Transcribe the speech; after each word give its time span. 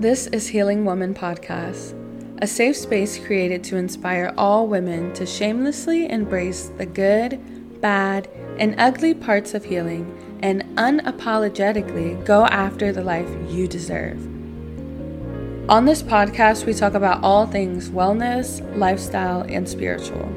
This 0.00 0.28
is 0.28 0.46
Healing 0.46 0.84
Woman 0.84 1.12
Podcast, 1.12 1.92
a 2.40 2.46
safe 2.46 2.76
space 2.76 3.18
created 3.18 3.64
to 3.64 3.76
inspire 3.76 4.32
all 4.38 4.68
women 4.68 5.12
to 5.14 5.26
shamelessly 5.26 6.08
embrace 6.08 6.70
the 6.78 6.86
good, 6.86 7.80
bad, 7.80 8.28
and 8.60 8.76
ugly 8.78 9.12
parts 9.12 9.54
of 9.54 9.64
healing 9.64 10.38
and 10.40 10.62
unapologetically 10.76 12.24
go 12.24 12.46
after 12.46 12.92
the 12.92 13.02
life 13.02 13.28
you 13.50 13.66
deserve. 13.66 14.24
On 15.68 15.84
this 15.84 16.04
podcast, 16.04 16.64
we 16.64 16.74
talk 16.74 16.94
about 16.94 17.24
all 17.24 17.44
things 17.44 17.90
wellness, 17.90 18.62
lifestyle, 18.78 19.40
and 19.48 19.68
spiritual. 19.68 20.30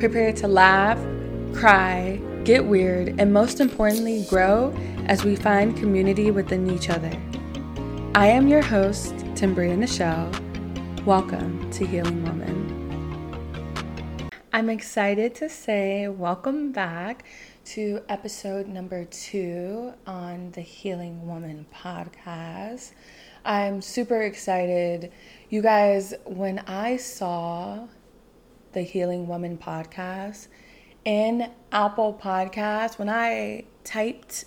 Prepare 0.00 0.32
to 0.32 0.48
laugh, 0.48 0.98
cry, 1.54 2.20
get 2.42 2.64
weird, 2.64 3.14
and 3.20 3.32
most 3.32 3.60
importantly, 3.60 4.26
grow 4.28 4.74
as 5.06 5.22
we 5.22 5.36
find 5.36 5.76
community 5.76 6.32
within 6.32 6.68
each 6.68 6.90
other. 6.90 7.12
I 8.14 8.26
am 8.26 8.46
your 8.46 8.60
host, 8.60 9.14
Tembria 9.34 9.74
Nichelle. 9.74 10.30
Welcome 11.06 11.70
to 11.70 11.86
Healing 11.86 12.22
Woman. 12.24 14.28
I'm 14.52 14.68
excited 14.68 15.34
to 15.36 15.48
say 15.48 16.08
welcome 16.08 16.72
back 16.72 17.24
to 17.64 18.02
episode 18.10 18.68
number 18.68 19.06
two 19.06 19.94
on 20.06 20.50
the 20.50 20.60
Healing 20.60 21.26
Woman 21.26 21.64
podcast. 21.74 22.92
I'm 23.46 23.80
super 23.80 24.20
excited. 24.20 25.10
You 25.48 25.62
guys, 25.62 26.12
when 26.26 26.58
I 26.66 26.98
saw 26.98 27.88
the 28.74 28.82
Healing 28.82 29.26
Woman 29.26 29.56
podcast 29.56 30.48
in 31.06 31.50
Apple 31.72 32.20
Podcasts, 32.22 32.98
when 32.98 33.08
I 33.08 33.64
typed 33.84 34.44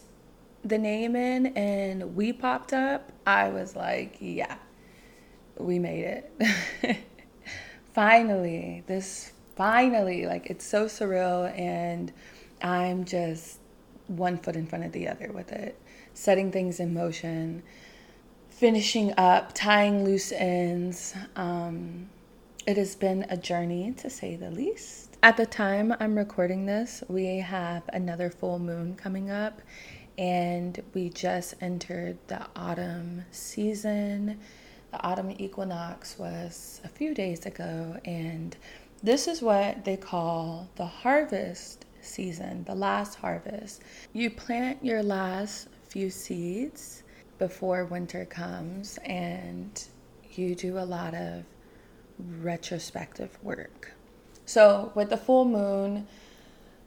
the 0.65 0.77
name 0.79 1.15
in 1.15 1.47
and 1.55 2.15
we 2.15 2.33
popped 2.33 2.73
up, 2.73 3.11
I 3.25 3.49
was 3.49 3.75
like, 3.75 4.17
yeah, 4.19 4.57
we 5.57 5.77
made 5.79 6.25
it. 6.39 6.97
finally, 7.93 8.83
this 8.87 9.31
finally, 9.55 10.25
like 10.25 10.47
it's 10.49 10.65
so 10.65 10.85
surreal 10.85 11.57
and 11.57 12.11
I'm 12.61 13.05
just 13.05 13.59
one 14.07 14.37
foot 14.37 14.55
in 14.55 14.65
front 14.65 14.85
of 14.85 14.91
the 14.91 15.07
other 15.07 15.31
with 15.31 15.51
it, 15.51 15.79
setting 16.13 16.51
things 16.51 16.79
in 16.79 16.93
motion, 16.93 17.61
finishing 18.49 19.13
up, 19.17 19.53
tying 19.53 20.03
loose 20.03 20.31
ends. 20.31 21.13
Um, 21.35 22.09
it 22.65 22.77
has 22.77 22.95
been 22.95 23.25
a 23.29 23.37
journey 23.37 23.93
to 23.97 24.09
say 24.09 24.35
the 24.35 24.49
least. 24.49 25.17
At 25.21 25.37
the 25.37 25.45
time 25.45 25.95
I'm 25.99 26.15
recording 26.15 26.65
this, 26.65 27.03
we 27.07 27.37
have 27.37 27.83
another 27.93 28.29
full 28.29 28.59
moon 28.59 28.95
coming 28.95 29.29
up, 29.29 29.61
and 30.17 30.81
we 30.93 31.09
just 31.09 31.55
entered 31.61 32.17
the 32.27 32.45
autumn 32.55 33.25
season. 33.31 34.39
The 34.91 35.01
autumn 35.01 35.33
equinox 35.37 36.17
was 36.17 36.81
a 36.83 36.87
few 36.87 37.13
days 37.13 37.45
ago, 37.45 37.97
and 38.05 38.55
this 39.03 39.27
is 39.27 39.41
what 39.41 39.83
they 39.83 39.97
call 39.97 40.69
the 40.75 40.85
harvest 40.85 41.85
season, 42.01 42.63
the 42.63 42.75
last 42.75 43.15
harvest. 43.15 43.81
You 44.13 44.29
plant 44.29 44.83
your 44.83 45.03
last 45.03 45.67
few 45.89 46.09
seeds 46.09 47.03
before 47.37 47.85
winter 47.85 48.25
comes, 48.25 48.97
and 49.03 49.83
you 50.33 50.55
do 50.55 50.77
a 50.77 50.85
lot 50.85 51.13
of 51.13 51.43
retrospective 52.19 53.37
work. 53.43 53.91
So, 54.45 54.91
with 54.95 55.09
the 55.09 55.17
full 55.17 55.45
moon, 55.45 56.07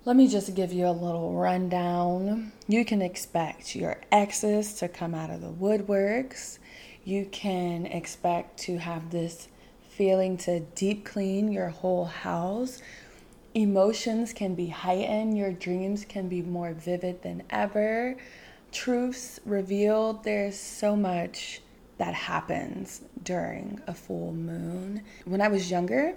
let 0.08 0.16
me 0.16 0.26
just 0.26 0.54
give 0.54 0.72
you 0.72 0.86
a 0.86 0.90
little 0.90 1.34
rundown. 1.34 2.50
You 2.66 2.82
can 2.82 3.02
expect 3.02 3.76
your 3.76 4.00
exes 4.10 4.72
to 4.76 4.88
come 4.88 5.14
out 5.14 5.28
of 5.28 5.42
the 5.42 5.50
woodworks. 5.50 6.60
You 7.04 7.26
can 7.26 7.84
expect 7.84 8.58
to 8.60 8.78
have 8.78 9.10
this 9.10 9.48
feeling 9.90 10.38
to 10.38 10.60
deep 10.60 11.04
clean 11.04 11.52
your 11.52 11.68
whole 11.68 12.06
house. 12.06 12.80
Emotions 13.52 14.32
can 14.32 14.54
be 14.54 14.68
heightened, 14.68 15.36
your 15.36 15.52
dreams 15.52 16.06
can 16.06 16.26
be 16.26 16.40
more 16.40 16.72
vivid 16.72 17.20
than 17.20 17.42
ever. 17.50 18.16
Truths 18.72 19.40
revealed, 19.44 20.24
there's 20.24 20.58
so 20.58 20.96
much 20.96 21.60
that 21.98 22.14
happens 22.14 23.02
during 23.24 23.78
a 23.86 23.92
full 23.92 24.32
moon. 24.32 25.02
When 25.26 25.42
I 25.42 25.48
was 25.48 25.70
younger, 25.70 26.14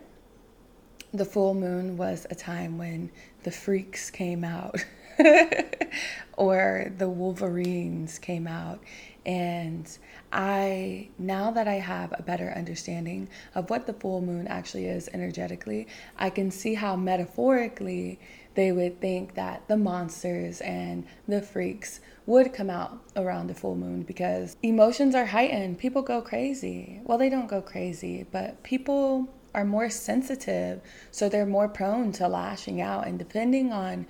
the 1.13 1.25
full 1.25 1.53
moon 1.53 1.97
was 1.97 2.25
a 2.30 2.35
time 2.35 2.78
when 2.78 3.12
the 3.44 3.52
freaks 3.52 4.09
came 4.09 4.44
out 4.44 4.85
or 6.38 6.91
the 6.97 7.09
wolverines 7.09 8.19
came 8.19 8.47
out. 8.47 8.79
And 9.25 9.88
i 10.34 11.09
now 11.19 11.51
that 11.51 11.68
i 11.68 11.74
have 11.74 12.13
a 12.18 12.24
better 12.24 12.53
understanding 12.56 13.28
of 13.53 13.69
what 13.69 13.85
the 13.85 13.94
full 13.94 14.22
moon 14.22 14.47
actually 14.47 14.85
is 14.85 15.09
energetically 15.13 15.85
i 16.18 16.30
can 16.30 16.50
see 16.50 16.74
how 16.74 16.96
metaphorically 16.96 18.18
they 18.53 18.72
would 18.72 19.00
think 19.00 19.35
that 19.35 19.68
the 19.68 19.78
monsters 19.78 20.62
and 20.62 21.06
the 21.28 21.41
freaks 21.41 22.01
would 22.25 22.53
come 22.53 22.69
out 22.69 23.00
around 23.16 23.47
the 23.47 23.53
full 23.53 23.75
moon 23.75 24.03
because 24.03 24.57
emotions 24.62 25.16
are 25.16 25.25
heightened. 25.25 25.78
People 25.78 26.01
go 26.01 26.22
crazy. 26.22 27.01
Well 27.03 27.18
they 27.18 27.30
don't 27.30 27.47
go 27.47 27.62
crazy 27.62 28.25
but 28.31 28.62
people 28.63 29.30
are 29.53 29.66
more 29.66 29.89
sensitive, 29.89 30.81
so 31.12 31.28
they're 31.28 31.45
more 31.45 31.67
prone 31.67 32.12
to 32.13 32.28
lashing 32.28 32.81
out. 32.81 33.07
And 33.07 33.19
depending 33.19 33.72
on 33.72 34.07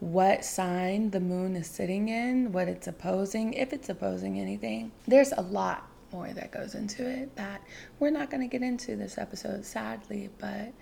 what 0.00 0.44
sign 0.44 1.10
the 1.10 1.20
moon 1.20 1.56
is 1.56 1.66
sitting 1.66 2.08
in, 2.08 2.52
what 2.52 2.68
it's 2.68 2.86
opposing, 2.86 3.54
if 3.54 3.72
it's 3.72 3.88
opposing 3.88 4.38
anything, 4.38 4.92
there's 5.06 5.32
a 5.32 5.42
lot 5.42 5.88
more 6.12 6.28
that 6.32 6.50
goes 6.50 6.74
into 6.74 7.08
it 7.08 7.34
that 7.36 7.62
we're 7.98 8.10
not 8.10 8.30
going 8.30 8.42
to 8.42 8.46
get 8.48 8.62
into 8.62 8.96
this 8.96 9.16
episode, 9.16 9.64
sadly. 9.64 10.28
But 10.38 10.72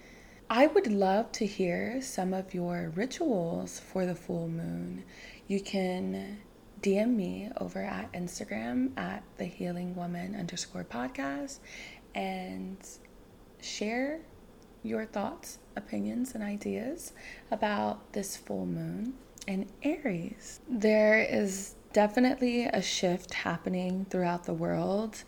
I 0.48 0.66
would 0.66 0.88
love 0.88 1.30
to 1.32 1.46
hear 1.46 2.02
some 2.02 2.34
of 2.34 2.54
your 2.54 2.92
rituals 2.96 3.78
for 3.78 4.06
the 4.06 4.14
full 4.14 4.48
moon. 4.48 5.04
You 5.46 5.60
can 5.60 6.38
DM 6.82 7.14
me 7.14 7.50
over 7.58 7.82
at 7.82 8.12
Instagram 8.12 8.98
at 8.98 9.22
the 9.36 9.44
healing 9.44 9.94
woman 9.94 10.34
underscore 10.34 10.84
podcast 10.84 11.58
and 12.14 12.78
share 13.62 14.20
your 14.82 15.04
thoughts, 15.04 15.58
opinions, 15.76 16.34
and 16.34 16.42
ideas 16.42 17.12
about 17.50 18.12
this 18.12 18.36
full 18.36 18.66
moon 18.66 19.14
in 19.46 19.68
Aries. 19.82 20.60
There 20.68 21.18
is 21.18 21.74
definitely 21.92 22.64
a 22.64 22.80
shift 22.80 23.34
happening 23.34 24.06
throughout 24.10 24.44
the 24.44 24.54
world, 24.54 25.22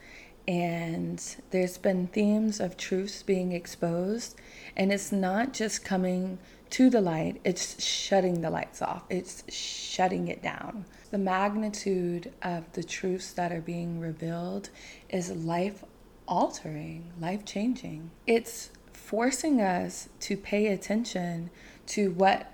and 0.49 1.23
there's 1.51 1.79
been 1.79 2.07
themes 2.09 2.61
of 2.61 2.77
truths 2.77 3.23
being 3.23 3.53
exposed, 3.53 4.37
and 4.77 4.93
it's 4.93 5.13
not 5.13 5.53
just 5.53 5.85
coming 5.85 6.39
to 6.71 6.89
the 6.89 7.01
light, 7.03 7.39
it's 7.45 7.85
shutting 7.85 8.41
the 8.41 8.49
lights 8.49 8.81
off, 8.81 9.03
it's 9.11 9.45
shutting 9.53 10.29
it 10.29 10.43
down. 10.43 10.87
The 11.11 11.19
magnitude 11.19 12.33
of 12.41 12.73
the 12.73 12.83
truths 12.83 13.33
that 13.35 13.53
are 13.53 13.61
being 13.61 14.01
revealed 14.01 14.71
is 15.11 15.31
life 15.31 15.85
altering, 16.33 17.13
life 17.21 17.45
changing. 17.45 18.11
It's 18.27 18.71
forcing 18.95 19.61
us 19.61 20.09
to 20.21 20.35
pay 20.35 20.69
attention 20.69 21.51
to 21.89 22.11
what 22.13 22.51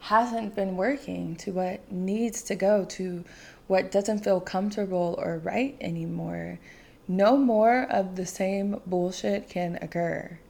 hasn't 0.00 0.56
been 0.56 0.76
working, 0.76 1.36
to 1.36 1.52
what 1.52 1.92
needs 1.92 2.42
to 2.42 2.56
go, 2.56 2.84
to 2.86 3.24
what 3.68 3.92
doesn't 3.92 4.24
feel 4.24 4.40
comfortable 4.40 5.14
or 5.22 5.38
right 5.38 5.76
anymore. 5.80 6.58
No 7.06 7.36
more 7.36 7.82
of 7.84 8.16
the 8.16 8.26
same 8.26 8.80
bullshit 8.84 9.48
can 9.48 9.78
occur. 9.80 10.40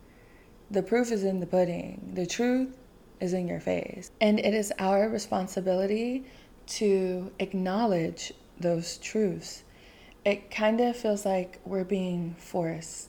The 0.70 0.82
proof 0.82 1.12
is 1.12 1.22
in 1.22 1.41
the 1.41 1.47
pudding. 1.47 2.12
The 2.14 2.26
truth 2.26 2.74
is 3.20 3.34
in 3.34 3.47
your 3.47 3.60
face. 3.60 4.10
And 4.22 4.41
it 4.41 4.54
is 4.54 4.72
our 4.78 5.06
responsibility 5.06 6.24
to 6.78 7.30
acknowledge 7.41 8.32
those 8.58 8.97
truths 8.97 9.64
it 10.25 10.50
kind 10.50 10.81
of 10.81 10.97
feels 10.97 11.24
like 11.24 11.60
we're 11.65 11.84
being 11.84 12.34
forced 12.39 13.09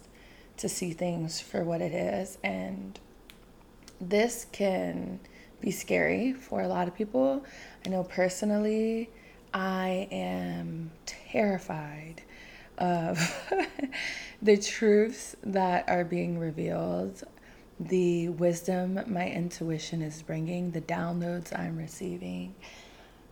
to 0.58 0.70
see 0.70 0.92
things 0.94 1.40
for 1.40 1.64
what 1.64 1.82
it 1.82 1.94
is. 1.94 2.38
And 2.44 3.00
this 4.00 4.46
can 4.52 5.20
be 5.60 5.72
scary 5.72 6.34
for 6.34 6.62
a 6.62 6.68
lot 6.68 6.88
of 6.88 6.96
people. 6.96 7.46
I 7.86 7.90
know 7.90 8.04
personally, 8.04 9.10
I 9.54 10.08
am 10.12 10.92
terrified 11.06 12.22
of 12.78 13.20
the 14.42 14.58
truths 14.58 15.36
that 15.44 15.88
are 15.90 16.04
being 16.04 16.40
revealed, 16.40 17.24
the 17.80 18.30
wisdom 18.30 19.00
my 19.08 19.28
intuition 19.28 20.02
is 20.02 20.22
bringing, 20.22 20.72
the 20.72 20.82
downloads 20.82 21.58
I'm 21.58 21.78
receiving, 21.78 22.56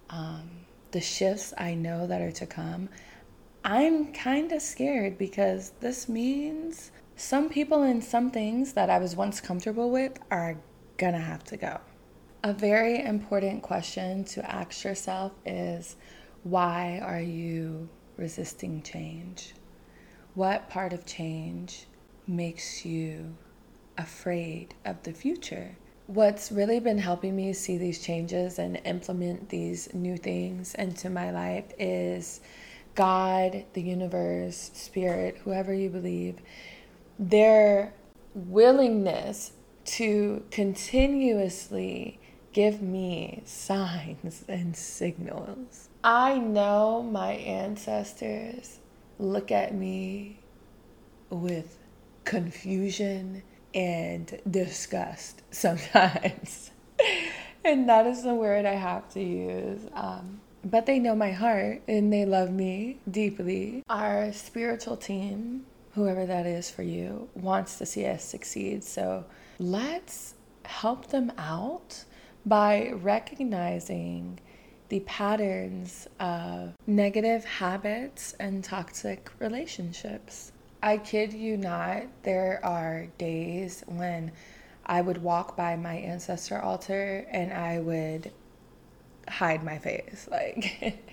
um, 0.09 0.50
the 0.92 1.01
shifts 1.01 1.54
I 1.57 1.74
know 1.74 2.07
that 2.07 2.21
are 2.21 2.31
to 2.31 2.45
come. 2.45 2.89
I'm 3.63 4.13
kind 4.13 4.51
of 4.51 4.61
scared 4.61 5.17
because 5.17 5.71
this 5.79 6.09
means 6.09 6.91
some 7.15 7.50
people 7.50 7.83
and 7.83 8.03
some 8.03 8.31
things 8.31 8.73
that 8.73 8.89
I 8.89 9.00
was 9.00 9.15
once 9.15 9.41
comfortable 9.41 9.91
with 9.91 10.17
are 10.31 10.57
gonna 10.97 11.19
have 11.19 11.44
to 11.45 11.57
go. 11.57 11.79
A 12.44 12.53
very 12.53 13.03
important 13.03 13.61
question 13.61 14.23
to 14.25 14.50
ask 14.50 14.83
yourself 14.83 15.33
is 15.45 15.97
why 16.44 17.00
are 17.03 17.21
you 17.21 17.89
resisting 18.17 18.81
change? 18.81 19.53
what 20.39 20.69
part 20.69 20.94
of 20.94 21.06
change 21.06 21.85
makes 22.27 22.85
you 22.85 23.35
afraid 23.97 24.73
of 24.85 25.03
the 25.03 25.11
future? 25.11 25.75
What's 26.07 26.51
really 26.51 26.79
been 26.79 26.97
helping 26.97 27.35
me 27.35 27.51
see 27.53 27.77
these 27.77 28.00
changes 28.00 28.57
and 28.57 28.79
implement 28.85 29.50
these 29.50 29.94
new 29.94 30.17
things 30.17 30.75
into 30.75 31.09
my 31.09 31.31
life 31.31 31.65
is 31.77 32.41
God, 32.95 33.65
the 33.74 33.81
universe, 33.81 34.71
spirit, 34.74 35.39
whoever 35.44 35.74
you 35.74 35.89
believe, 35.89 36.39
their 37.18 37.94
willingness 38.33 39.53
to 39.86 40.44
continuously 40.51 42.19
give 42.53 42.81
me 42.81 43.41
signs 43.45 44.44
and 44.47 44.75
signals. 44.75 45.89
I 46.03 46.38
know 46.38 47.03
my 47.03 47.33
ancestors 47.33 48.80
look 49.18 49.51
at 49.51 49.74
me 49.74 50.39
with 51.30 51.77
confusion 52.24 53.44
and 53.74 54.39
disgust 54.50 55.42
sometimes. 55.51 56.71
and 57.63 57.88
that 57.89 58.07
is 58.07 58.24
the 58.24 58.33
word 58.33 58.65
I 58.65 58.75
have 58.75 59.09
to 59.13 59.21
use. 59.21 59.81
Um, 59.94 60.42
but 60.63 60.85
they 60.85 61.00
know 61.00 61.15
my 61.15 61.31
heart 61.31 61.81
and 61.88 62.11
they 62.11 62.25
love 62.25 62.51
me 62.51 63.00
deeply. 63.09 63.83
Our 63.89 64.31
spiritual 64.33 64.97
team, 64.97 65.65
whoever 65.94 66.25
that 66.25 66.45
is 66.45 66.69
for 66.69 66.83
you, 66.83 67.29
wants 67.35 67.77
to 67.77 67.85
see 67.85 68.06
us 68.06 68.23
succeed. 68.23 68.83
So 68.83 69.25
let's 69.57 70.35
help 70.65 71.07
them 71.07 71.31
out 71.38 72.03
by 72.45 72.91
recognizing 72.94 74.39
the 74.89 75.00
patterns 75.01 76.07
of 76.19 76.73
negative 76.88 77.45
habits 77.45 78.33
and 78.39 78.63
toxic 78.63 79.29
relationships. 79.39 80.51
I 80.81 80.97
kid 80.97 81.33
you 81.33 81.57
not, 81.57 82.03
there 82.23 82.59
are 82.63 83.07
days 83.17 83.83
when 83.85 84.31
I 84.85 85.01
would 85.01 85.21
walk 85.21 85.56
by 85.56 85.75
my 85.75 85.95
ancestor 85.95 86.59
altar 86.59 87.27
and 87.29 87.53
I 87.53 87.79
would 87.79 88.31
hide 89.30 89.64
my 89.64 89.78
face. 89.78 90.28
Like, 90.40 91.04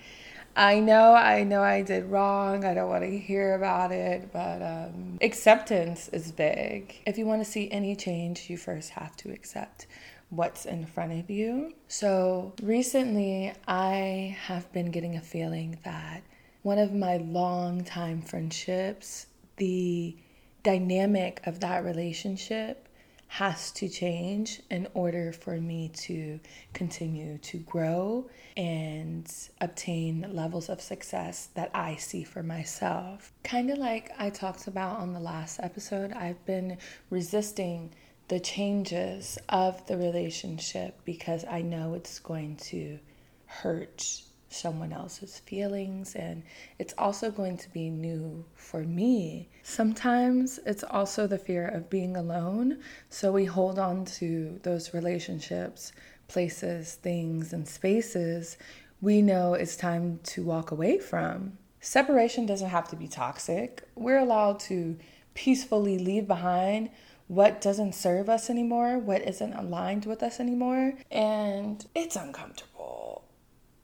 I 0.55 0.79
know, 0.79 1.13
I 1.13 1.43
know 1.43 1.61
I 1.61 1.83
did 1.83 2.05
wrong. 2.05 2.65
I 2.65 2.73
don't 2.73 2.89
want 2.89 3.03
to 3.03 3.17
hear 3.17 3.53
about 3.53 3.91
it, 3.91 4.33
but 4.33 4.61
um, 4.63 5.19
acceptance 5.21 6.07
is 6.09 6.31
big. 6.31 6.95
If 7.05 7.17
you 7.19 7.27
want 7.27 7.45
to 7.45 7.49
see 7.49 7.69
any 7.69 7.95
change, 7.95 8.49
you 8.49 8.57
first 8.57 8.89
have 8.91 9.15
to 9.17 9.31
accept 9.31 9.85
what's 10.29 10.65
in 10.65 10.85
front 10.85 11.13
of 11.13 11.29
you. 11.29 11.73
So 11.87 12.53
recently, 12.63 13.53
I 13.67 14.35
have 14.45 14.71
been 14.73 14.89
getting 14.89 15.15
a 15.15 15.21
feeling 15.21 15.77
that 15.83 16.23
one 16.63 16.79
of 16.79 16.91
my 16.91 17.17
long 17.17 17.83
time 17.83 18.21
friendships, 18.21 19.27
the 19.57 20.15
dynamic 20.63 21.39
of 21.45 21.59
that 21.59 21.85
relationship 21.85 22.86
has 23.27 23.71
to 23.71 23.89
change 23.89 24.61
in 24.69 24.87
order 24.93 25.31
for 25.31 25.59
me 25.59 25.89
to 25.89 26.39
continue 26.73 27.37
to 27.39 27.57
grow 27.57 28.29
and 28.55 29.31
obtain 29.61 30.25
levels 30.31 30.69
of 30.69 30.81
success 30.81 31.49
that 31.53 31.69
I 31.73 31.97
see 31.97 32.23
for 32.23 32.41
myself. 32.41 33.33
Kind 33.43 33.69
of 33.69 33.77
like 33.77 34.11
I 34.17 34.29
talked 34.29 34.67
about 34.67 34.99
on 34.99 35.13
the 35.13 35.19
last 35.19 35.59
episode, 35.61 36.13
I've 36.13 36.43
been 36.45 36.77
resisting 37.09 37.93
the 38.27 38.39
changes 38.39 39.37
of 39.49 39.85
the 39.87 39.97
relationship 39.97 40.99
because 41.05 41.45
I 41.45 41.61
know 41.61 41.93
it's 41.93 42.19
going 42.19 42.57
to 42.57 42.99
hurt 43.45 44.21
someone 44.49 44.93
else's 44.93 45.39
feelings 45.39 46.15
and 46.15 46.43
it's 46.79 46.93
also 46.97 47.29
going 47.29 47.57
to 47.57 47.69
be 47.71 47.89
new 47.89 48.45
for 48.55 48.83
me. 48.83 49.49
Sometimes 49.63 50.59
it's 50.65 50.83
also 50.83 51.27
the 51.27 51.37
fear 51.37 51.67
of 51.67 51.89
being 51.89 52.15
alone, 52.15 52.79
so 53.09 53.31
we 53.31 53.45
hold 53.45 53.77
on 53.77 54.05
to 54.05 54.59
those 54.63 54.93
relationships, 54.93 55.91
places, 56.27 56.95
things, 56.95 57.53
and 57.53 57.67
spaces 57.67 58.57
we 59.01 59.21
know 59.21 59.53
it's 59.53 59.75
time 59.75 60.19
to 60.23 60.43
walk 60.43 60.71
away 60.71 60.97
from. 60.97 61.57
Separation 61.79 62.45
doesn't 62.45 62.69
have 62.69 62.87
to 62.89 62.95
be 62.95 63.07
toxic. 63.07 63.83
We're 63.95 64.17
allowed 64.17 64.59
to 64.61 64.97
peacefully 65.35 65.99
leave 65.99 66.27
behind 66.27 66.89
what 67.27 67.61
doesn't 67.61 67.93
serve 67.93 68.29
us 68.29 68.49
anymore, 68.49 68.97
what 68.97 69.21
isn't 69.21 69.53
aligned 69.53 70.05
with 70.05 70.23
us 70.23 70.39
anymore, 70.39 70.93
and 71.11 71.85
it's 71.93 72.15
uncomfortable 72.15 73.26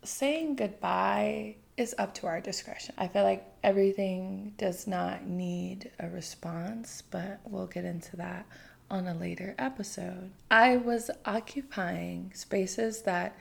saying 0.03 0.55
goodbye 0.55 1.55
is 1.75 1.95
up 1.97 2.13
to 2.15 2.27
our 2.27 2.39
discretion. 2.39 2.93
I 2.97 3.07
feel 3.07 3.23
like 3.23 3.45
everything 3.63 4.53
does 4.57 4.85
not 4.85 5.25
need 5.25 5.89
a 5.99 6.07
response, 6.09 7.03
but 7.09 7.39
we'll 7.45 7.67
get 7.67 7.85
into 7.85 8.15
that 8.17 8.45
on 8.91 9.07
a 9.07 9.13
later 9.15 9.55
episode. 9.57 10.31
I 10.51 10.77
was 10.77 11.09
occupying 11.25 12.31
spaces 12.35 13.01
that 13.03 13.35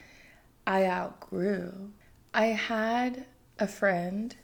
I 0.67 0.87
outgrew. 0.87 1.91
I 2.33 2.47
had 2.47 3.27
a 3.59 3.67
friend 3.67 4.35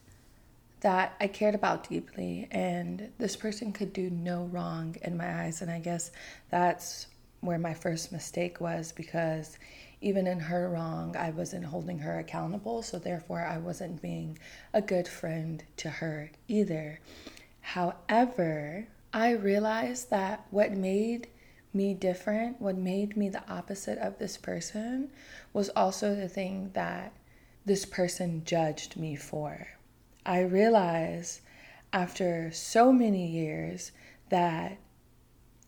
that 0.81 1.17
I 1.21 1.27
cared 1.27 1.55
about 1.55 1.89
deeply, 1.89 2.47
and 2.51 3.11
this 3.19 3.37
person 3.37 3.73
could 3.73 3.93
do 3.93 4.11
no 4.11 4.45
wrong 4.45 4.97
in 5.03 5.17
my 5.17 5.45
eyes. 5.45 5.63
And 5.63 5.71
I 5.71 5.81
guess 5.81 6.13
that's 6.51 7.07
where 7.41 7.59
my 7.59 7.75
first 7.75 8.13
mistake 8.13 8.61
was 8.61 8.93
because 8.93 9.59
even 10.01 10.27
in 10.27 10.41
her 10.41 10.69
wrong, 10.69 11.17
I 11.17 11.31
wasn't 11.31 11.67
holding 11.67 11.99
her 12.01 12.19
accountable. 12.19 12.83
So 12.83 12.99
therefore, 12.99 13.45
I 13.45 13.59
wasn't 13.59 14.03
being 14.03 14.39
a 14.73 14.81
good 14.81 15.09
friend 15.09 15.63
to 15.79 15.91
her 15.91 16.31
either. 16.47 17.01
However, 17.61 18.87
I 19.13 19.33
realized 19.33 20.11
that 20.11 20.47
what 20.51 20.73
made 20.73 21.29
me 21.75 21.95
different, 21.95 22.61
what 22.61 22.77
made 22.77 23.17
me 23.17 23.29
the 23.29 23.49
opposite 23.51 23.99
of 23.99 24.19
this 24.19 24.37
person, 24.37 25.11
was 25.53 25.69
also 25.71 26.15
the 26.15 26.29
thing 26.29 26.71
that 26.75 27.13
this 27.65 27.85
person 27.85 28.43
judged 28.45 28.97
me 28.97 29.17
for. 29.17 29.69
I 30.25 30.41
realized 30.41 31.41
after 31.93 32.51
so 32.53 32.93
many 32.93 33.27
years 33.27 33.93
that 34.31 34.79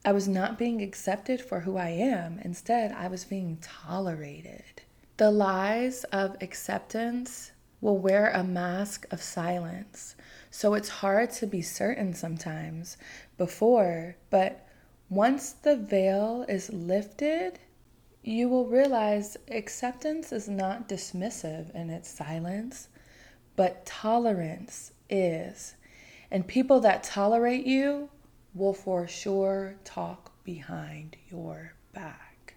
I 0.05 0.12
was 0.12 0.26
not 0.26 0.58
being 0.58 0.81
accepted 0.81 1.43
for 1.43 1.61
who 1.61 1.76
I 1.76 1.91
am. 1.91 2.38
Instead, 2.43 2.93
I 2.93 3.08
was 3.08 3.25
being 3.25 3.58
tolerated. 3.61 4.82
The 5.19 5.31
lies 5.31 6.05
of 6.05 6.37
acceptance 6.41 7.52
will 7.82 7.99
wear 7.99 8.31
a 8.31 8.43
mask 8.43 9.06
of 9.11 9.23
silence. 9.23 10.17
So 10.50 10.75
it's 10.75 10.88
hard 10.88 11.31
to 11.32 11.47
be 11.47 11.61
certain 11.61 12.14
sometimes 12.14 12.96
before, 13.36 14.17
but 14.31 14.67
once 15.10 15.53
the 15.53 15.77
veil 15.77 16.46
is 16.48 16.72
lifted, 16.72 17.58
you 18.22 18.48
will 18.48 18.67
realize 18.67 19.36
acceptance 19.48 20.32
is 20.32 20.48
not 20.48 20.89
dismissive 20.89 21.74
in 21.74 21.91
its 21.91 22.08
silence, 22.08 22.89
but 23.56 23.84
tolerance 23.84 24.93
is. 25.10 25.74
And 26.31 26.46
people 26.46 26.81
that 26.81 27.03
tolerate 27.03 27.67
you 27.67 28.08
will 28.54 28.74
for 28.74 29.06
sure 29.06 29.76
talk 29.84 30.32
behind 30.44 31.16
your 31.28 31.74
back. 31.92 32.54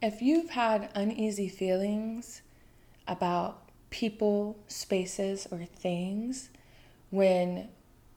If 0.00 0.22
you've 0.22 0.50
had 0.50 0.90
uneasy 0.94 1.48
feelings 1.48 2.42
about 3.06 3.70
people, 3.90 4.58
spaces, 4.68 5.46
or 5.50 5.64
things 5.64 6.50
when 7.10 7.68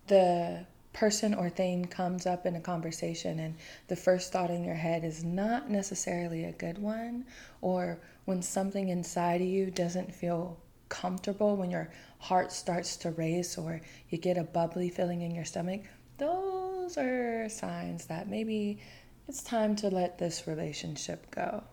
the 0.07 0.65
person 0.93 1.33
or 1.33 1.49
thing 1.49 1.85
comes 1.85 2.25
up 2.25 2.45
in 2.45 2.55
a 2.55 2.59
conversation 2.59 3.39
and 3.39 3.55
the 3.87 3.95
first 3.95 4.33
thought 4.33 4.51
in 4.51 4.63
your 4.63 4.75
head 4.75 5.05
is 5.05 5.23
not 5.23 5.69
necessarily 5.69 6.43
a 6.43 6.51
good 6.51 6.77
one, 6.77 7.25
or 7.61 7.99
when 8.25 8.41
something 8.41 8.89
inside 8.89 9.41
of 9.41 9.47
you 9.47 9.71
doesn't 9.71 10.13
feel 10.13 10.59
comfortable, 10.89 11.55
when 11.55 11.71
your 11.71 11.89
heart 12.19 12.51
starts 12.51 12.97
to 12.97 13.11
race 13.11 13.57
or 13.57 13.79
you 14.09 14.17
get 14.17 14.37
a 14.37 14.43
bubbly 14.43 14.89
feeling 14.89 15.21
in 15.21 15.33
your 15.33 15.45
stomach, 15.45 15.81
those 16.81 16.97
are 16.97 17.47
signs 17.47 18.07
that 18.07 18.27
maybe 18.27 18.79
it's 19.27 19.43
time 19.43 19.75
to 19.75 19.89
let 19.89 20.17
this 20.17 20.47
relationship 20.47 21.29
go. 21.29 21.63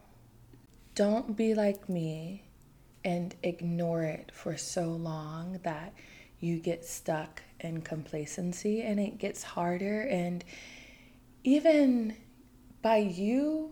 Don't 0.94 1.34
be 1.34 1.54
like 1.54 1.88
me 1.88 2.44
and 3.04 3.34
ignore 3.42 4.02
it 4.02 4.30
for 4.34 4.58
so 4.58 4.84
long 4.84 5.60
that 5.62 5.94
you 6.40 6.58
get 6.58 6.84
stuck 6.84 7.42
in 7.60 7.80
complacency 7.80 8.82
and 8.82 9.00
it 9.00 9.18
gets 9.18 9.42
harder. 9.42 10.02
And 10.02 10.44
even 11.42 12.14
by 12.82 12.98
you 12.98 13.70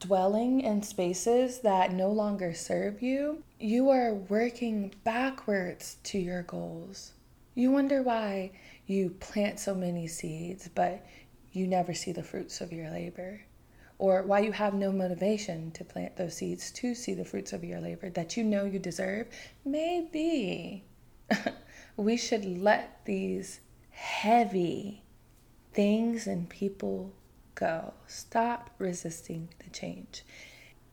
dwelling 0.00 0.62
in 0.62 0.82
spaces 0.82 1.60
that 1.60 1.92
no 1.92 2.10
longer 2.10 2.54
serve 2.54 3.00
you, 3.02 3.44
you 3.60 3.88
are 3.90 4.14
working 4.14 4.92
backwards 5.04 5.98
to 6.04 6.18
your 6.18 6.42
goals. 6.42 7.12
You 7.54 7.70
wonder 7.70 8.02
why 8.02 8.50
you 8.86 9.10
plant 9.10 9.60
so 9.60 9.74
many 9.74 10.06
seeds, 10.06 10.68
but 10.74 11.04
you 11.52 11.66
never 11.66 11.94
see 11.94 12.12
the 12.12 12.22
fruits 12.22 12.60
of 12.60 12.72
your 12.72 12.90
labor. 12.90 13.42
Or 13.98 14.22
why 14.22 14.40
you 14.40 14.52
have 14.52 14.74
no 14.74 14.90
motivation 14.90 15.70
to 15.72 15.84
plant 15.84 16.16
those 16.16 16.36
seeds 16.36 16.70
to 16.72 16.94
see 16.94 17.14
the 17.14 17.24
fruits 17.24 17.52
of 17.52 17.62
your 17.62 17.80
labor 17.80 18.10
that 18.10 18.36
you 18.36 18.42
know 18.42 18.64
you 18.64 18.78
deserve. 18.78 19.28
Maybe 19.64 20.84
we 21.96 22.16
should 22.16 22.44
let 22.44 23.04
these 23.04 23.60
heavy 23.90 25.02
things 25.72 26.26
and 26.26 26.48
people 26.48 27.12
go. 27.54 27.94
Stop 28.06 28.70
resisting 28.78 29.48
the 29.62 29.70
change. 29.70 30.24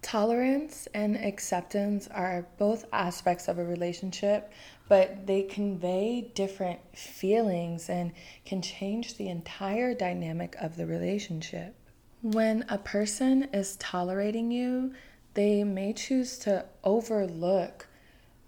Tolerance 0.02 0.88
and 0.94 1.18
acceptance 1.18 2.08
are 2.08 2.48
both 2.58 2.86
aspects 2.94 3.48
of 3.48 3.60
a 3.60 3.66
relationship, 3.66 4.54
but 4.90 5.28
they 5.28 5.44
convey 5.44 6.30
different 6.34 6.80
feelings 6.98 7.90
and 7.90 8.12
can 8.44 8.62
change 8.62 9.16
the 9.16 9.30
entire 9.30 9.94
dynamic 9.94 10.56
of 10.60 10.76
the 10.76 10.86
relationship. 10.86 11.76
When 12.22 12.66
a 12.68 12.80
person 12.80 13.44
is 13.54 13.78
tolerating 13.78 14.52
you, 14.52 14.94
they 15.36 15.64
may 15.64 15.94
choose 15.94 16.38
to 16.40 16.66
overlook 16.84 17.88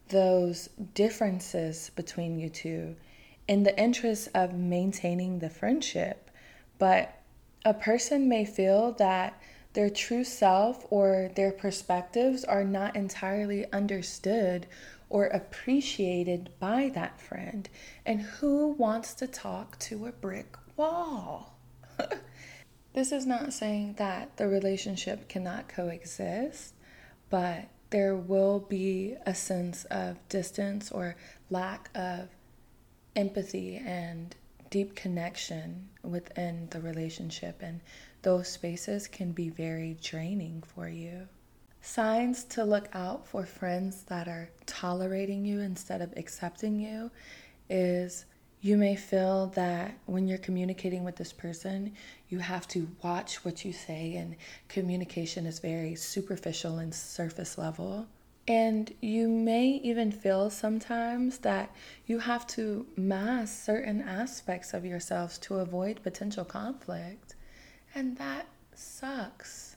those 0.09 0.67
differences 0.93 1.91
between 1.95 2.37
you 2.37 2.49
two 2.49 2.95
in 3.47 3.63
the 3.63 3.79
interest 3.79 4.27
of 4.33 4.53
maintaining 4.53 5.39
the 5.39 5.49
friendship. 5.49 6.31
But 6.79 7.17
a 7.63 7.73
person 7.73 8.27
may 8.27 8.45
feel 8.45 8.93
that 8.93 9.39
their 9.73 9.89
true 9.89 10.23
self 10.23 10.85
or 10.89 11.31
their 11.35 11.51
perspectives 11.51 12.43
are 12.43 12.63
not 12.63 12.95
entirely 12.95 13.71
understood 13.71 14.67
or 15.09 15.25
appreciated 15.27 16.49
by 16.59 16.89
that 16.93 17.19
friend. 17.19 17.69
And 18.05 18.21
who 18.21 18.67
wants 18.67 19.13
to 19.15 19.27
talk 19.27 19.77
to 19.79 20.05
a 20.05 20.11
brick 20.11 20.55
wall? 20.77 21.55
This 22.93 23.13
is 23.13 23.25
not 23.25 23.53
saying 23.53 23.93
that 23.93 24.35
the 24.35 24.49
relationship 24.49 25.29
cannot 25.29 25.69
coexist, 25.69 26.73
but 27.29 27.69
there 27.89 28.15
will 28.15 28.59
be 28.59 29.15
a 29.25 29.33
sense 29.33 29.85
of 29.85 30.17
distance 30.27 30.91
or 30.91 31.15
lack 31.49 31.89
of 31.95 32.27
empathy 33.15 33.77
and 33.77 34.35
deep 34.69 34.95
connection 34.95 35.89
within 36.03 36.67
the 36.71 36.81
relationship, 36.81 37.61
and 37.61 37.79
those 38.21 38.47
spaces 38.47 39.07
can 39.07 39.31
be 39.31 39.49
very 39.49 39.97
draining 40.01 40.63
for 40.75 40.87
you. 40.87 41.27
Signs 41.81 42.43
to 42.45 42.63
look 42.63 42.87
out 42.93 43.27
for 43.27 43.45
friends 43.45 44.03
that 44.03 44.27
are 44.27 44.49
tolerating 44.65 45.45
you 45.45 45.59
instead 45.59 46.01
of 46.01 46.13
accepting 46.15 46.79
you 46.79 47.09
is 47.69 48.25
you 48.61 48.77
may 48.77 48.95
feel 48.95 49.47
that 49.55 49.97
when 50.05 50.27
you're 50.27 50.37
communicating 50.37 51.03
with 51.03 51.15
this 51.15 51.33
person, 51.33 51.93
you 52.29 52.37
have 52.37 52.67
to 52.67 52.87
watch 53.03 53.43
what 53.43 53.65
you 53.65 53.73
say, 53.73 54.13
and 54.13 54.35
communication 54.67 55.47
is 55.47 55.57
very 55.57 55.95
superficial 55.95 56.77
and 56.77 56.93
surface 56.93 57.57
level. 57.57 58.05
And 58.47 58.93
you 59.01 59.27
may 59.27 59.67
even 59.83 60.11
feel 60.11 60.51
sometimes 60.51 61.39
that 61.39 61.73
you 62.05 62.19
have 62.19 62.45
to 62.47 62.85
mask 62.95 63.65
certain 63.65 64.01
aspects 64.03 64.75
of 64.75 64.85
yourselves 64.85 65.39
to 65.39 65.55
avoid 65.55 66.03
potential 66.03 66.45
conflict. 66.45 67.35
And 67.93 68.17
that 68.17 68.47
sucks 68.73 69.71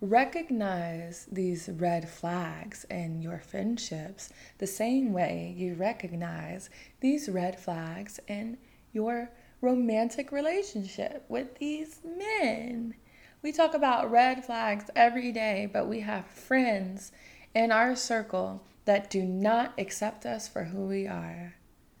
recognize 0.00 1.26
these 1.32 1.70
red 1.72 2.08
flags 2.08 2.84
in 2.90 3.22
your 3.22 3.38
friendships 3.38 4.30
the 4.58 4.66
same 4.66 5.12
way 5.12 5.54
you 5.56 5.74
recognize 5.74 6.68
these 7.00 7.28
red 7.28 7.58
flags 7.58 8.20
in 8.28 8.58
your 8.92 9.30
romantic 9.60 10.32
relationship 10.32 11.24
with 11.28 11.58
these 11.58 12.00
men. 12.04 12.94
We 13.42 13.52
talk 13.52 13.74
about 13.74 14.10
red 14.10 14.44
flags 14.44 14.90
every 14.94 15.32
day, 15.32 15.68
but 15.72 15.88
we 15.88 16.00
have 16.00 16.26
friends 16.26 17.12
in 17.54 17.72
our 17.72 17.96
circle 17.96 18.62
that 18.84 19.08
do 19.08 19.24
not 19.24 19.72
accept 19.78 20.26
us 20.26 20.46
for 20.46 20.64
who 20.64 20.86
we 20.86 21.06
are. 21.06 21.54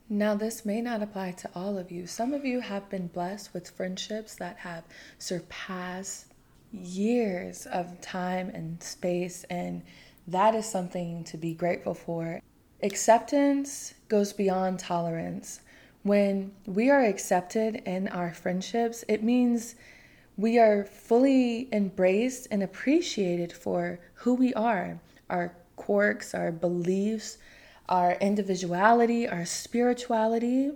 Now, 0.08 0.36
this 0.36 0.64
may 0.64 0.80
not 0.80 1.02
apply 1.02 1.32
to 1.32 1.50
all 1.52 1.76
of 1.76 1.90
you. 1.90 2.06
Some 2.06 2.32
of 2.32 2.44
you 2.44 2.60
have 2.60 2.88
been 2.88 3.08
blessed 3.08 3.52
with 3.52 3.70
friendships 3.70 4.36
that 4.36 4.58
have 4.58 4.84
surpassed 5.18 6.26
years 6.72 7.66
of 7.66 8.00
time 8.00 8.48
and 8.50 8.80
space, 8.80 9.44
and 9.50 9.82
that 10.28 10.54
is 10.54 10.66
something 10.66 11.24
to 11.24 11.36
be 11.36 11.54
grateful 11.54 11.94
for. 11.94 12.40
Acceptance 12.82 13.94
goes 14.08 14.32
beyond 14.32 14.78
tolerance. 14.78 15.60
When 16.04 16.52
we 16.66 16.88
are 16.88 17.02
accepted 17.02 17.76
in 17.84 18.06
our 18.08 18.32
friendships, 18.32 19.04
it 19.08 19.24
means 19.24 19.74
we 20.36 20.56
are 20.58 20.84
fully 20.84 21.68
embraced 21.72 22.46
and 22.52 22.62
appreciated 22.62 23.52
for 23.52 23.98
who 24.14 24.34
we 24.34 24.54
are 24.54 25.00
our 25.28 25.52
quirks, 25.74 26.32
our 26.32 26.52
beliefs, 26.52 27.38
our 27.88 28.12
individuality, 28.14 29.28
our 29.28 29.44
spirituality. 29.44 30.72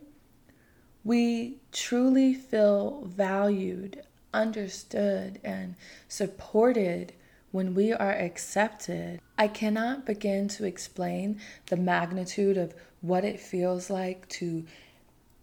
We 1.05 1.57
truly 1.73 2.35
feel 2.35 3.05
valued, 3.07 4.03
understood 4.33 5.41
and 5.43 5.75
supported 6.09 7.13
when 7.51 7.75
we 7.75 7.93
are 7.93 8.13
accepted. 8.13 9.21
I 9.37 9.49
cannot 9.49 10.07
begin 10.07 10.49
to 10.49 10.65
explain 10.65 11.41
the 11.67 11.77
magnitude 11.77 12.57
of 12.57 12.75
what 13.01 13.25
it 13.25 13.41
feels 13.41 13.91
like 13.91 14.29
to 14.29 14.65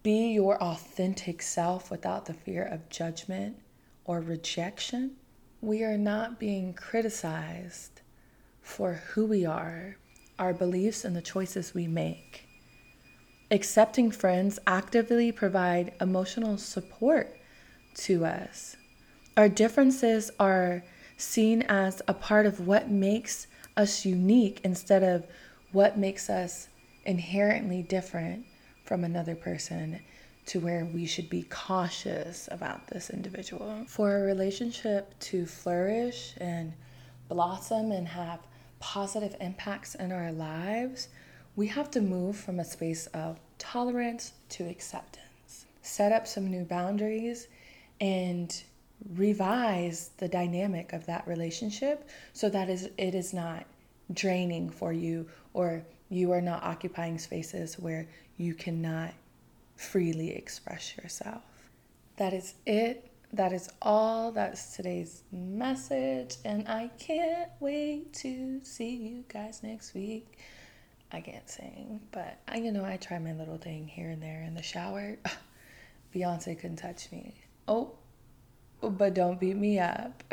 be 0.03 0.31
your 0.31 0.62
authentic 0.62 1.41
self 1.41 1.91
without 1.91 2.25
the 2.25 2.33
fear 2.33 2.63
of 2.63 2.88
judgment 2.89 3.57
or 4.05 4.21
rejection. 4.21 5.12
We 5.59 5.83
are 5.83 5.97
not 5.97 6.39
being 6.39 6.74
criticized 6.74 8.01
for 8.62 8.93
who 8.93 9.25
we 9.25 9.45
are, 9.45 9.97
our 10.39 10.53
beliefs, 10.53 11.03
and 11.06 11.15
the 11.15 11.22
choices 11.22 11.74
we 11.74 11.88
make. 11.88 12.46
Accepting 13.50 14.12
friends 14.12 14.60
actively 14.67 15.32
provide 15.32 15.94
emotional 16.01 16.58
support 16.58 17.36
to 17.96 18.25
us. 18.25 18.75
Our 19.36 19.50
differences 19.50 20.32
are 20.39 20.84
seen 21.17 21.63
as 21.63 22.01
a 22.08 22.13
part 22.13 22.46
of 22.46 22.67
what 22.67 22.89
makes 22.89 23.48
us 23.75 24.06
unique 24.06 24.62
instead 24.63 25.03
of 25.03 25.25
what 25.72 25.98
makes 25.98 26.29
us 26.29 26.67
inherently 27.06 27.82
different 27.84 28.46
from 28.84 29.03
another 29.03 29.36
person 29.36 30.00
to 30.48 30.60
where 30.60 30.86
we 30.86 31.06
should 31.06 31.29
be 31.29 31.44
cautious 31.44 32.48
about 32.51 32.88
this 32.88 33.10
individual. 33.10 33.84
For 33.88 34.17
a 34.17 34.22
relationship 34.22 35.17
to 35.20 35.46
flourish 35.46 36.34
and 36.38 36.74
blossom 37.27 37.91
and 37.91 38.08
have 38.08 38.39
positive 38.79 39.36
impacts 39.39 39.96
in 39.96 40.12
our 40.12 40.31
lives, 40.31 41.07
we 41.55 41.67
have 41.67 41.89
to 41.91 42.01
move 42.01 42.36
from 42.38 42.60
a 42.60 42.65
space 42.65 43.07
of 43.07 43.39
tolerance 43.57 44.34
to 44.50 44.67
acceptance. 44.67 45.65
Set 45.81 46.12
up 46.12 46.27
some 46.27 46.48
new 46.48 46.63
boundaries 46.63 47.48
and 48.00 48.63
revise 49.15 50.12
the 50.17 50.27
dynamic 50.27 50.93
of 50.93 51.05
that 51.05 51.27
relationship 51.27 52.10
so 52.34 52.50
that 52.50 52.69
is 52.69 52.89
it 52.98 53.13
is 53.13 53.34
not 53.34 53.65
draining 54.13 54.69
for 54.69 54.91
you 54.91 55.27
or 55.53 55.84
you 56.10 56.31
are 56.31 56.41
not 56.41 56.63
occupying 56.63 57.17
spaces 57.17 57.77
where 57.77 58.07
you 58.38 58.53
cannot 58.53 59.13
freely 59.75 60.31
express 60.31 60.96
yourself. 60.98 61.41
That 62.17 62.34
is 62.34 62.55
it. 62.65 63.10
That 63.34 63.51
is 63.51 63.69
all. 63.81 64.31
That's 64.31 64.75
today's 64.75 65.24
message. 65.31 66.38
And 66.46 66.67
I 66.67 66.89
can't 66.98 67.50
wait 67.60 68.13
to 68.15 68.62
see 68.63 68.96
you 68.96 69.25
guys 69.27 69.62
next 69.63 69.93
week. 69.93 70.39
I 71.12 71.22
can't 71.22 71.50
sing, 71.50 72.01
but 72.12 72.39
I, 72.48 72.57
you 72.57 72.72
know, 72.72 72.84
I 72.84 72.98
try 72.98 73.17
my 73.17 73.34
little 73.34 73.57
thing 73.57 73.88
here 73.88 74.10
and 74.10 74.22
there 74.22 74.43
in 74.43 74.55
the 74.55 74.62
shower. 74.62 75.17
Beyonce 76.15 76.60
couldn't 76.60 76.77
touch 76.77 77.12
me. 77.12 77.36
Oh, 77.67 77.93
but 78.81 79.13
don't 79.13 79.39
beat 79.39 79.55
me 79.55 79.79
up. 79.79 80.24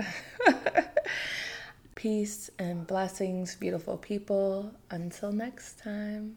Peace 1.95 2.51
and 2.59 2.87
blessings, 2.87 3.55
beautiful 3.55 3.97
people. 3.97 4.73
Until 4.91 5.33
next 5.33 5.79
time. 5.79 6.37